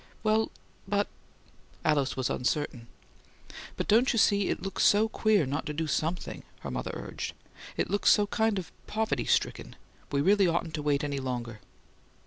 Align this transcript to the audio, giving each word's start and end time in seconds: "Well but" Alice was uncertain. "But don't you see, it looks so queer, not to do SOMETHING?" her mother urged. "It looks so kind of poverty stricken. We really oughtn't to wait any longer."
"Well 0.23 0.49
but" 0.87 1.07
Alice 1.85 2.17
was 2.17 2.27
uncertain. 2.31 2.87
"But 3.77 3.87
don't 3.87 4.11
you 4.11 4.17
see, 4.17 4.47
it 4.49 4.63
looks 4.63 4.83
so 4.83 5.07
queer, 5.07 5.45
not 5.45 5.67
to 5.67 5.73
do 5.75 5.85
SOMETHING?" 5.85 6.41
her 6.61 6.71
mother 6.71 6.89
urged. 6.95 7.33
"It 7.77 7.87
looks 7.91 8.09
so 8.09 8.25
kind 8.25 8.57
of 8.57 8.71
poverty 8.87 9.25
stricken. 9.25 9.75
We 10.11 10.21
really 10.21 10.47
oughtn't 10.47 10.73
to 10.73 10.81
wait 10.81 11.03
any 11.03 11.19
longer." 11.19 11.59